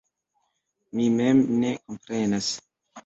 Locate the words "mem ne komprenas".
1.19-2.51